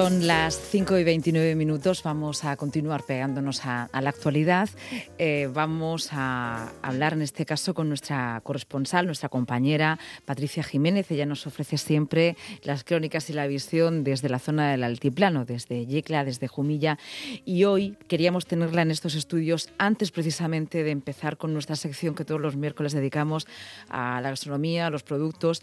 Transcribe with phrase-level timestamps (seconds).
[0.00, 4.70] Son las 5 y 29 minutos, vamos a continuar pegándonos a, la actualidad.
[5.18, 11.10] Eh, vamos a hablar en este caso con nuestra corresponsal, nuestra compañera Patricia Jiménez.
[11.10, 15.84] Ella nos ofrece siempre las crónicas y la visión desde la zona del altiplano, desde
[15.84, 16.98] Yecla, desde Jumilla.
[17.44, 22.24] Y hoy queríamos tenerla en estos estudios antes precisamente de empezar con nuestra sección que
[22.24, 23.46] todos los miércoles dedicamos
[23.90, 25.62] a la gastronomía, a los productos.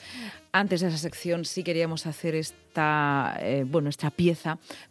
[0.52, 4.27] Antes de esa sección sí queríamos hacer esta, eh, bueno, esta pieza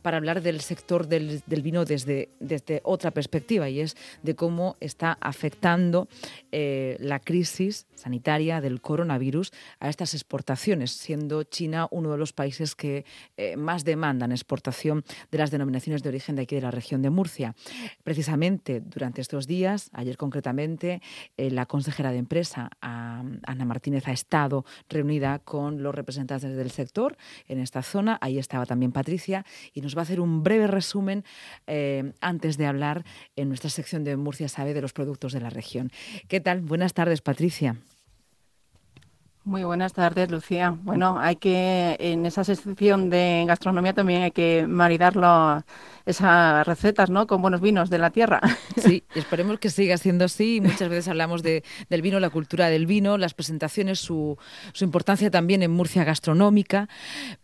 [0.03, 5.19] para hablar del sector del, vino desde, desde, otra perspectiva y es de cómo está
[5.21, 6.09] afectando
[6.53, 12.75] eh, la crisis sanitaria del coronavirus a estas exportaciones, siendo China uno de los países
[12.75, 13.05] que
[13.37, 17.11] eh, más demandan exportación de las denominaciones de origen de aquí de la región de
[17.11, 17.55] Murcia.
[18.05, 21.01] Precisamente durante estos días, ayer concretamente,
[21.37, 27.17] la consejera de empresa, Ana Martínez, ha estado reunida con los representantes del sector
[27.49, 28.19] en esta zona.
[28.21, 29.26] Ahí estaba también Patricia
[29.73, 31.25] y nos va a hacer un breve resumen
[31.67, 33.05] eh, antes de hablar
[33.37, 35.91] en nuestra sección de Murcia Sabe de los productos de la región.
[36.29, 36.61] ¿Qué tal?
[36.61, 37.77] Buenas tardes, Patricia.
[39.47, 40.77] Muy buenas tardes, Lucía.
[40.83, 45.63] Bueno, hay que, en esa sección de gastronomía también hay que maridarlo,
[46.05, 47.29] esas recetas, ¿no?
[47.29, 48.41] Con buenos vinos de la tierra.
[48.77, 50.61] Sí, esperemos que siga siendo así.
[50.61, 54.37] Muchas veces hablamos de, del vino, la cultura del vino, las presentaciones, su,
[54.73, 56.89] su importancia también en Murcia gastronómica.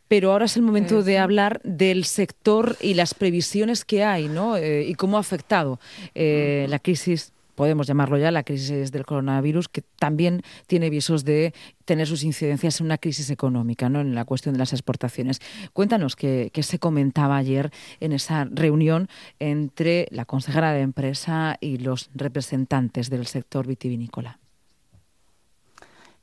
[0.08, 4.56] Pero ahora es el momento de hablar del sector y las previsiones que hay, ¿no?
[4.56, 5.80] Eh, y cómo ha afectado
[6.14, 11.54] eh, la crisis podemos llamarlo ya, la crisis del coronavirus, que también tiene visos de
[11.84, 14.00] tener sus incidencias en una crisis económica, ¿no?
[14.00, 15.40] en la cuestión de las exportaciones.
[15.72, 22.10] Cuéntanos qué, se comentaba ayer en esa reunión entre la consejera de empresa y los
[22.14, 24.41] representantes del sector vitivinícola.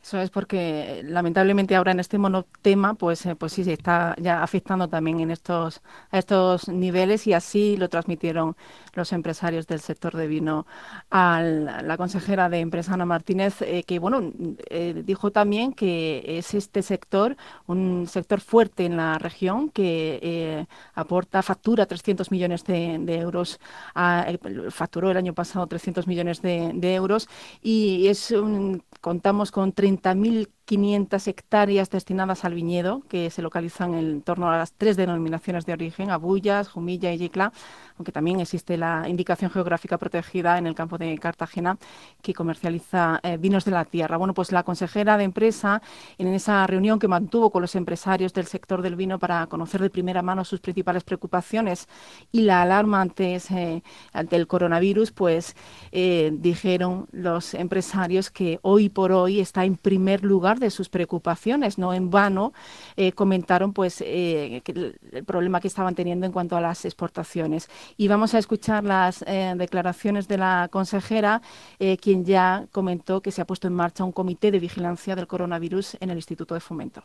[0.02, 4.42] Eso es porque lamentablemente ahora en este monotema, pues, eh, pues sí se está ya
[4.42, 8.56] afectando también en estos, a estos niveles y así lo transmitieron
[8.94, 10.66] los empresarios del sector de vino
[11.12, 14.32] a la consejera de empresa Ana Martínez, eh, que bueno,
[14.70, 17.36] eh, dijo también que es este sector
[17.68, 23.60] un sector fuerte en la región que aporta, factura 300 millones de, euros,
[24.70, 27.28] facturó el año pasado 300 millones de, euros
[27.62, 34.22] y es un, contamos con 30.000 500 hectáreas destinadas al viñedo, que se localizan en
[34.22, 37.52] torno a las tres denominaciones de origen, Abullas, Jumilla y Yicla,
[37.98, 41.80] aunque también existe la indicación geográfica protegida en el campo de Cartagena,
[42.22, 44.18] que comercializa eh, vinos de la tierra.
[44.18, 45.82] Bueno, pues la consejera de empresa,
[46.20, 49.90] en esa reunión que mantuvo con los empresarios del sector del vino para conocer de
[49.90, 51.88] primera mano sus principales preocupaciones
[52.32, 53.42] y la alarma ante,
[54.14, 55.56] ante el coronavirus, pues
[55.92, 61.78] eh, dijeron los empresarios que hoy por hoy está en primer lugar de sus preocupaciones.
[61.78, 62.54] No en vano
[62.96, 67.70] eh, comentaron pues eh, el, problema que estaban teniendo en cuanto a las exportaciones.
[67.98, 71.42] Y vamos a escuchar las eh, declaraciones de la consejera,
[72.02, 75.98] quien ya comentó que se ha puesto en marcha un comité de vigilancia del coronavirus
[76.00, 77.04] en el Instituto de Fomento.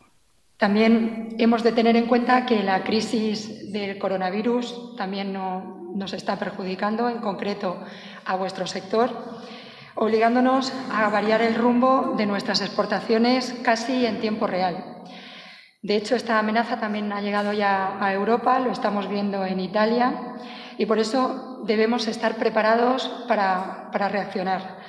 [0.57, 7.09] También hemos de tener en cuenta que la crisis del coronavirus también nos está perjudicando,
[7.09, 7.77] en concreto
[8.25, 9.09] a vuestro sector
[9.95, 14.95] obligándonos a variar el rumbo de nuestras exportaciones casi en tiempo real.
[15.81, 20.35] De hecho, esta amenaza también ha llegado ya a Europa, lo estamos viendo en Italia,
[20.77, 24.79] y por eso debemos estar preparados para, reaccionar.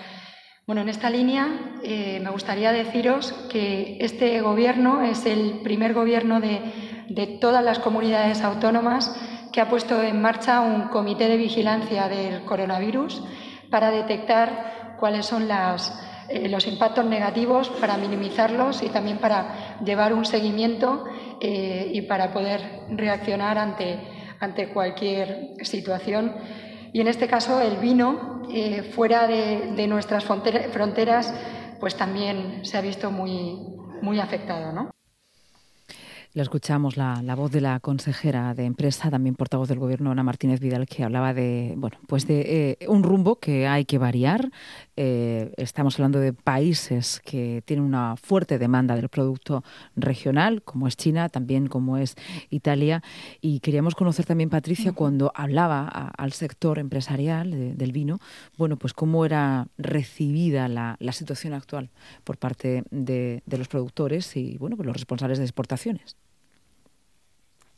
[0.67, 6.41] Bueno, en esta línea eh, me gustaría deciros que este gobierno es el primer gobierno
[6.41, 9.15] de, de todas las comunidades autónomas
[9.53, 13.23] que ha puesto en marcha un comité de vigilancia del coronavirus
[13.71, 15.49] para detectar cuáles son
[16.29, 21.05] eh, los impactos negativos para minimizarlos y también para llevar un seguimiento
[21.41, 23.99] eh, y para poder reaccionar ante,
[24.41, 26.35] ante cualquier situación.
[26.93, 31.35] Y en este caso el vino, eh, fuera de, nuestras fronteras,
[31.79, 33.59] pues también se ha visto muy,
[34.03, 34.73] muy afectado.
[34.73, 34.91] ¿no?
[36.37, 40.61] La escuchamos la, voz de la consejera de empresa, también portavoz del gobierno, Ana Martínez
[40.61, 44.51] Vidal, que hablaba de bueno, pues de eh, un rumbo que hay que variar.
[44.97, 50.99] Eh, estamos hablando de países que tienen una fuerte demanda del producto regional, como es
[50.99, 52.17] China, también como es
[52.51, 53.03] Italia.
[53.41, 58.19] Y queríamos conocer también, Patricia, cuando hablaba al sector empresarial del vino,
[58.59, 61.89] bueno, pues cómo era recibida la, situación actual
[62.25, 66.15] por parte de, de los productores y bueno, pues los responsables de exportaciones.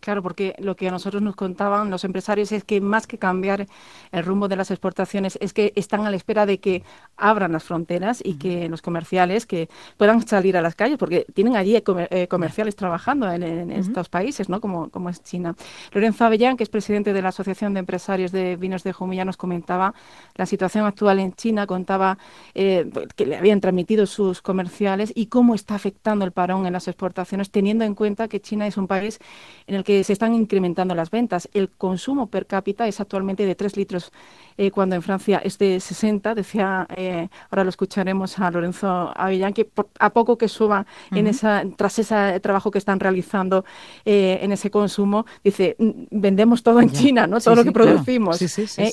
[0.01, 3.67] Claro, porque lo que a nosotros nos contaban los empresarios es que más que cambiar
[4.13, 6.85] el rumbo de las exportaciones, es que están a la espera de que
[7.17, 11.57] abran las fronteras y que los comerciales que puedan salir a las calles, porque tienen
[11.57, 14.61] allí eh, comerciales trabajando en, estos países, ¿no?
[14.61, 15.57] Como, como es China.
[15.93, 19.37] Lorenzo Avellán, que es presidente de la Asociación de Empresarios de Vinos de Jumilla, nos
[19.37, 19.95] comentaba
[20.37, 22.19] la situación actual en China, contaba
[22.55, 26.87] eh, que le habían transmitido sus comerciales y cómo está afectando el parón en las
[26.87, 29.19] exportaciones, teniendo en cuenta que China es un país
[29.67, 31.49] en el que se están incrementando las ventas.
[31.55, 34.13] El consumo per cápita es actualmente de 3 litros,
[34.59, 36.35] eh, cuando en Francia es de 60.
[36.35, 38.87] Decía, eh, ahora lo escucharemos a Lorenzo
[39.17, 43.65] Avellán, que a poco que suba en esa, tras ese trabajo que están realizando
[44.05, 47.41] eh, en ese consumo, dice, mm, vendemos todo en China, ¿no?
[47.41, 48.43] todo lo que producimos.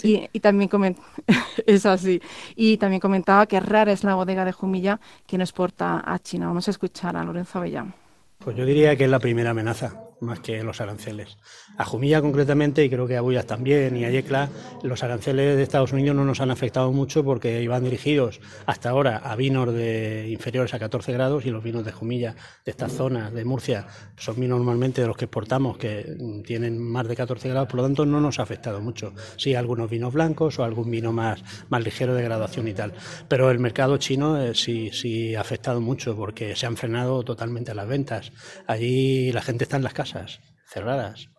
[0.01, 0.69] y, y, también
[1.65, 2.21] es así.
[2.55, 6.47] Y también comentaba que rara es la bodega de Jumilla que no exporta a China.
[6.47, 7.93] Vamos a escuchar a Lorenzo Avellán.
[8.39, 11.37] Pues yo diría que es la primera amenaza más que los aranceles.
[11.77, 14.49] A Jumilla concretamente, y creo que a Bullas también, y a Yecla,
[14.83, 19.17] los aranceles de Estados Unidos no nos han afectado mucho porque iban dirigidos hasta ahora
[19.17, 23.33] a vinos de inferiores a 14 grados y los vinos de Jumilla de estas zonas
[23.33, 26.15] de Murcia son vinos normalmente de los que exportamos que
[26.45, 29.13] tienen más de 14 grados, por lo tanto no nos ha afectado mucho.
[29.37, 32.93] Sí, algunos vinos blancos o algún vino más, más ligero de graduación y tal.
[33.27, 37.73] Pero el mercado chino eh, sí, sí ha afectado mucho porque se han frenado totalmente
[37.75, 38.31] las ventas.
[38.67, 40.04] Allí la gente está en las casas
[40.67, 41.29] cerradas.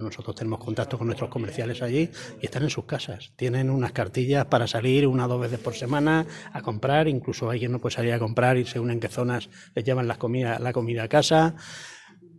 [0.00, 3.32] nosotros tenemos contacto con nuestros comerciales allí y están en sus casas.
[3.36, 7.08] Tienen unas cartillas para salir una o dos veces por semana a comprar.
[7.08, 10.18] Incluso alguien no puede salir a comprar y según en qué zonas les llevan la
[10.18, 11.56] comida a casa.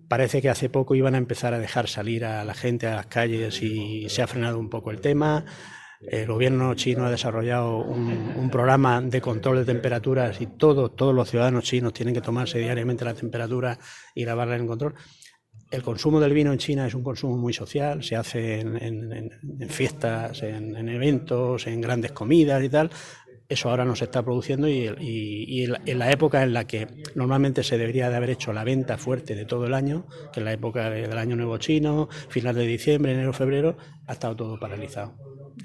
[0.07, 3.07] Parece que hace poco iban a empezar a dejar salir a la gente a las
[3.07, 5.44] calles y se ha frenado un poco el tema.
[6.00, 11.13] El gobierno chino ha desarrollado un, un, programa de control de temperaturas y todo, todos
[11.13, 13.80] los ciudadanos chinos tienen que tomarse diariamente la temperatura
[14.13, 14.94] y grabarla en control.
[15.69, 19.31] El consumo del vino en China es un consumo muy social, se hace en,
[19.69, 22.90] fiestas, en, eventos, en grandes comidas y tal.
[23.50, 27.78] Eso ahora no se está produciendo y, en la época en la que normalmente se
[27.78, 30.90] debería de haber hecho la venta fuerte de todo el año, que es la época
[30.90, 35.16] del año nuevo chino, final de diciembre, enero, febrero, ha estado todo paralizado.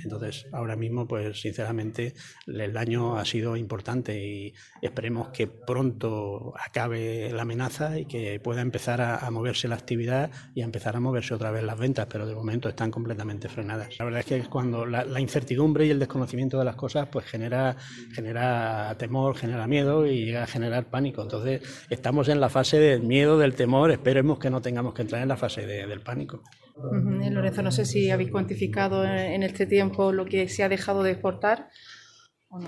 [0.05, 2.15] Entonces, ahora mismo, pues sinceramente,
[2.47, 8.61] el daño ha sido importante y esperemos que pronto acabe la amenaza y que pueda
[8.61, 12.27] empezar a, moverse la actividad y a empezar a moverse otra vez las ventas, pero
[12.27, 13.99] de momento están completamente frenadas.
[13.99, 17.77] La verdad es que cuando la, incertidumbre y el desconocimiento de las cosas, pues genera,
[18.13, 21.23] genera temor, genera miedo y llega a generar pánico.
[21.23, 25.23] Entonces, estamos en la fase del miedo, del temor, esperemos que no tengamos que entrar
[25.23, 26.43] en la fase del pánico.
[27.31, 31.13] Lorenzo, no sé si habéis cuantificado en este tiempo lo que se ha dejado de
[31.13, 31.69] exportar.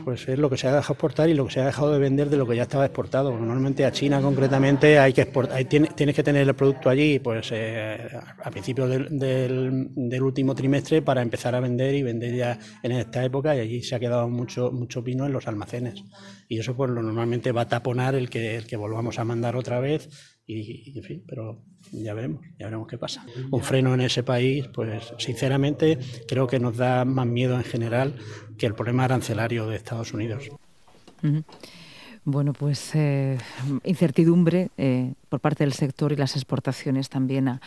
[0.02, 1.98] Pues es lo que se ha dejado exportar y lo que se ha dejado de
[1.98, 3.32] vender de lo que ya estaba exportado.
[3.32, 8.08] Normalmente a China concretamente hay que exportar, tienes que tener el producto allí pues eh,
[8.42, 13.54] a principios del, último trimestre para empezar a vender y vender ya en esta época
[13.54, 16.02] y allí se ha quedado mucho mucho vino en los almacenes
[16.48, 19.54] y eso pues lo normalmente va a taponar el que el que volvamos a mandar
[19.54, 20.08] otra vez
[20.46, 23.24] y, en fin, pero ya veremos, ya veremos qué pasa.
[23.50, 25.98] Un freno en ese país, pues sinceramente
[26.28, 28.16] creo que nos da más miedo en general
[28.58, 30.50] que el problema arancelario de Estados Unidos.
[32.26, 33.38] Bueno, pues eh,
[33.84, 37.60] incertidumbre eh, por parte del sector y las exportaciones también a,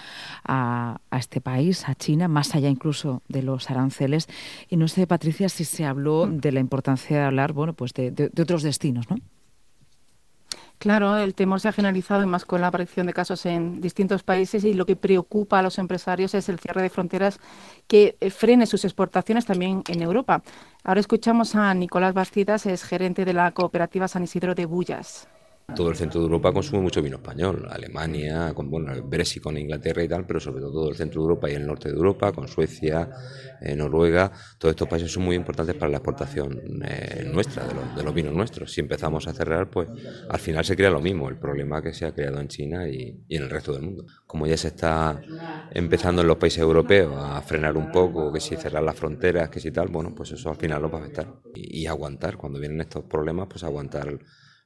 [0.44, 4.28] a, este país, a China, más allá incluso de los aranceles.
[4.68, 8.10] Y no sé, Patricia, si se habló de la importancia de hablar, bueno, pues de,
[8.12, 9.18] de otros destinos, ¿no?
[10.80, 14.22] Claro, el temor se ha generalizado y más con la aparición de casos en distintos
[14.22, 17.40] países y lo que preocupa a los empresarios es el cierre de fronteras
[17.88, 20.44] que eh, frene sus exportaciones también en Europa.
[20.84, 25.28] Ahora escuchamos a Nicolás Bastidas, es gerente de la cooperativa San Isidro de Bullas.
[25.76, 30.02] Todo el centro de Europa consume mucho vino español, Alemania, con bueno, Brexit con Inglaterra
[30.02, 32.32] y tal, pero sobre todo todo el centro de Europa y el norte de Europa,
[32.32, 33.10] con Suecia,
[33.60, 37.94] eh, Noruega, todos estos países son muy importantes para la exportación eh, nuestra, de los,
[37.94, 38.72] de los, vinos nuestros.
[38.72, 39.90] Si empezamos a cerrar, pues
[40.30, 43.26] al final se crea lo mismo, el problema que se ha creado en China y,
[43.28, 44.06] en el resto del mundo.
[44.26, 45.22] Como ya se está
[45.72, 49.60] empezando en los países europeos a frenar un poco, que si cerrar las fronteras, que
[49.60, 51.28] si tal, bueno, pues eso al final lo va a afectar.
[51.54, 54.18] Y aguantar, cuando vienen estos problemas, pues aguantar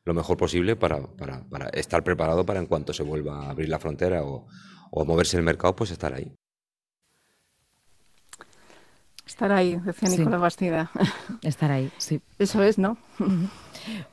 [0.03, 3.69] lo mejor posible para, para, para, estar preparado para en cuanto se vuelva a abrir
[3.69, 4.47] la frontera o,
[4.91, 6.33] o moverse el mercado, pues estar ahí.
[9.25, 10.91] Estar ahí, decía Nicolás Bastida.
[11.41, 12.21] Estar ahí, sí.
[12.37, 12.97] Eso es, ¿no?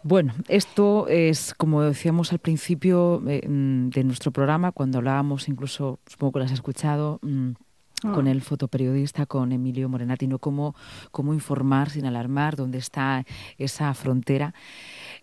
[0.03, 5.99] Bueno, esto es, como decíamos al principio eh, mm, de nuestro programa, cuando hablábamos, incluso
[6.07, 7.51] supongo que lo has escuchado, mm,
[8.05, 8.13] ah.
[8.13, 10.39] con el fotoperiodista, con Emilio Morenati, ¿no?
[10.39, 10.75] Cómo,
[11.11, 13.25] cómo informar sin alarmar, dónde está
[13.59, 14.55] esa frontera.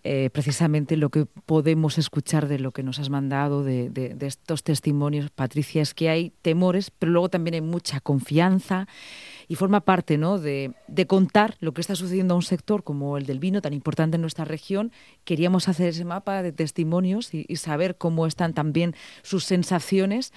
[0.03, 4.63] Eh, precisamente lo que podemos escuchar de lo que nos has mandado, de, de, estos
[4.63, 8.87] testimonios, Patricia, es que hay temores, pero luego también hay mucha confianza
[9.47, 10.39] y forma parte ¿no?
[10.39, 10.73] de,
[11.07, 14.21] contar lo que está sucediendo a un sector como el del vino, tan importante en
[14.21, 14.91] nuestra región.
[15.23, 20.33] Queríamos hacer ese mapa de testimonios y, saber cómo están también sus sensaciones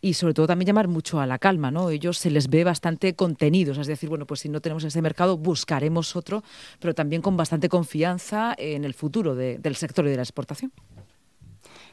[0.00, 1.70] y sobre todo también llamar mucho a la calma.
[1.70, 1.90] ¿no?
[1.90, 5.36] Ellos se les ve bastante contenidos, es decir, bueno, pues si no tenemos ese mercado,
[5.36, 6.42] buscaremos otro,
[6.80, 10.72] pero también con bastante confianza en el futuro del sector y de la exportación.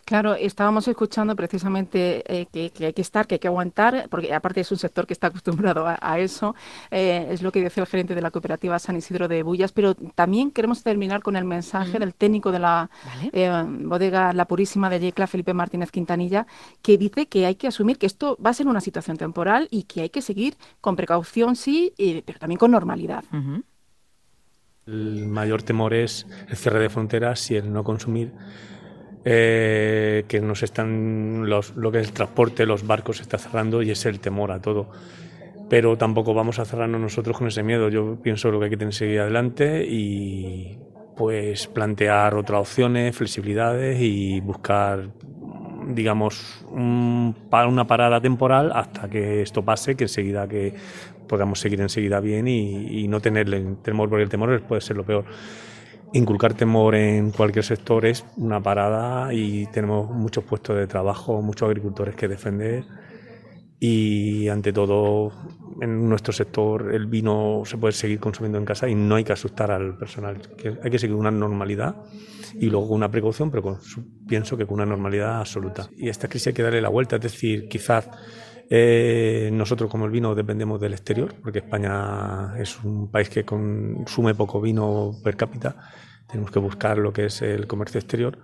[0.05, 4.61] Claro, estábamos escuchando precisamente eh, que, hay que estar, que hay que aguantar, porque aparte
[4.61, 6.55] es un sector que está acostumbrado a, eso,
[6.89, 9.95] eh, es lo que dice el gerente de la cooperativa San Isidro de Bullas, pero
[9.95, 12.89] también queremos terminar con el mensaje del técnico de la
[13.31, 16.45] eh, bodega La Purísima de Yecla, Felipe Martínez Quintanilla,
[16.81, 19.83] que dice que hay que asumir que esto va a ser una situación temporal y
[19.83, 21.93] que hay que seguir con precaución, sí,
[22.25, 23.23] pero también con normalidad.
[24.87, 28.33] El mayor temor es el cierre de fronteras y el no consumir
[29.23, 33.81] eh, que nos están los, lo que es el transporte, los barcos se está cerrando
[33.83, 34.89] y es el temor a todo.
[35.69, 37.89] Pero tampoco vamos a cerrarnos nosotros con ese miedo.
[37.89, 40.77] Yo pienso lo que hay que tener seguir adelante y
[41.15, 45.09] pues plantear otras opciones, flexibilidades y buscar
[45.87, 50.73] digamos un, una parada temporal hasta que esto pase, que enseguida que
[51.27, 55.03] podamos seguir enseguida bien y, y no tenerle temor, porque el temor puede ser lo
[55.03, 55.25] peor
[56.13, 61.67] inculcar temor en cualquier sector es una parada y tenemos muchos puestos de trabajo, muchos
[61.67, 62.83] agricultores que defender
[63.79, 65.31] y ante todo
[65.81, 69.33] en nuestro sector el vino se puede seguir consumiendo en casa y no hay que
[69.33, 70.39] asustar al personal,
[70.83, 71.95] hay que seguir una normalidad
[72.59, 73.79] y luego una precaución, pero
[74.27, 75.89] pienso que con una normalidad absoluta.
[75.97, 78.09] Y a esta crisis hay que darle la vuelta, es decir, quizás
[78.73, 84.33] eh, nosotros como el vino dependemos del exterior, porque España es un país que consume
[84.33, 85.75] poco vino per cápita,
[86.25, 88.39] tenemos que buscar lo que es el comercio exterior,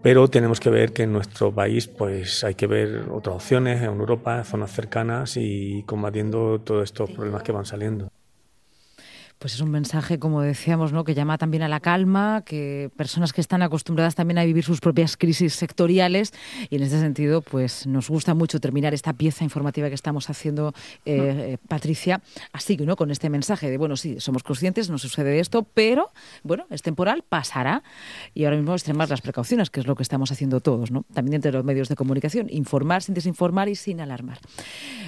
[0.00, 3.88] pero tenemos que ver que en nuestro país pues hay que ver otras opciones en
[3.88, 8.12] Europa, zonas cercanas y combatiendo todos estos problemas que van saliendo
[9.38, 11.04] pues es un mensaje, como decíamos, ¿no?
[11.04, 14.80] que llama también a la calma, que personas que están acostumbradas también a vivir sus
[14.80, 16.32] propias crisis sectoriales
[16.70, 20.72] y en ese sentido, pues nos gusta mucho terminar esta pieza informativa que estamos haciendo,
[21.04, 22.96] eh, eh, Patricia, así que ¿no?
[22.96, 26.12] con este mensaje de, bueno, sí, somos conscientes, no sucede esto, pero
[26.42, 27.82] bueno, es temporal, pasará
[28.32, 31.04] y ahora mismo extremar las precauciones, que es lo que estamos haciendo todos, ¿no?
[31.12, 34.38] también entre los medios de comunicación, informar sin desinformar y sin alarmar.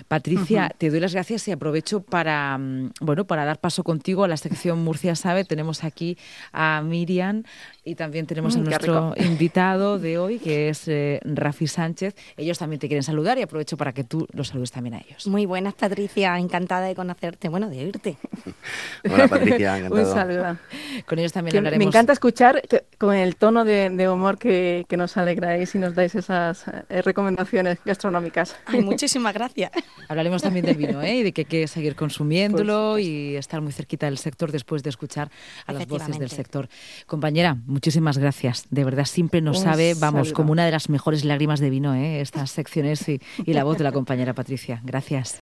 [0.06, 4.28] Patricia, te doy las gracias y aprovecho para, mm, bueno, para dar paso contigo a
[4.28, 5.44] la sección Murcia Sabe.
[5.44, 6.16] Tenemos aquí
[6.52, 7.44] a Miriam
[7.84, 12.14] y también tenemos a mm, nuestro invitado de hoy, que es eh, Rafi Sánchez.
[12.36, 15.26] Ellos también te quieren saludar y aprovecho para que tú los saludes también a ellos.
[15.26, 16.38] Muy buenas, Patricia.
[16.38, 18.16] Encantada de conocerte, bueno, de oírte.
[19.10, 19.78] Hola, Patricia.
[19.78, 20.02] Encantado.
[20.02, 20.58] Un saludo.
[21.06, 21.84] Con ellos también hablaremos.
[21.84, 22.62] Me encanta escuchar
[22.98, 28.56] con el tono de, humor que, nos alegráis y nos dais esas eh, recomendaciones gastronómicas.
[28.66, 29.70] Ay, muchísimas gracias.
[30.08, 31.16] Hablaremos también del vino ¿eh?
[31.16, 34.90] y de que hay que seguir consumiéndolo y estar muy cerquita del sector después de
[34.90, 35.30] escuchar
[35.66, 36.68] a las voces del sector.
[37.06, 38.66] Compañera, muchísimas gracias.
[38.70, 42.20] De verdad, siempre nos sabe, vamos, como una de las mejores lágrimas de vino, ¿eh?
[42.20, 44.80] estas secciones y, y la voz de la compañera Patricia.
[44.84, 45.36] Gracias.